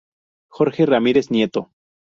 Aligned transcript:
Jorge 0.49 0.87
Ramírez 0.87 1.29
Nieto. 1.29 1.69